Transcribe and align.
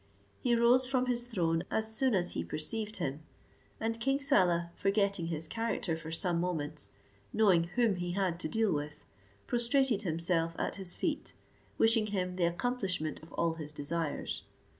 He 0.39 0.55
rose 0.55 0.87
from 0.87 1.05
his 1.05 1.27
throne 1.27 1.63
as 1.69 1.95
soon 1.95 2.15
as 2.15 2.31
he 2.31 2.43
perceived 2.43 2.97
him; 2.97 3.21
and 3.79 3.99
King 3.99 4.19
Saleh, 4.19 4.69
forgetting 4.73 5.27
his 5.27 5.45
character 5.47 5.95
for 5.95 6.09
some 6.09 6.39
moments, 6.39 6.89
knowing 7.31 7.65
whom 7.75 7.97
he 7.97 8.13
had 8.13 8.39
to 8.39 8.47
deal 8.47 8.73
with, 8.73 9.05
prostrated 9.45 10.01
himself 10.01 10.55
at 10.57 10.77
his 10.77 10.95
feet, 10.95 11.35
wishing 11.77 12.07
him 12.07 12.35
the 12.37 12.45
accomplishment 12.45 13.21
of 13.21 13.31
all 13.33 13.53
his 13.53 13.71
desires. 13.71 14.41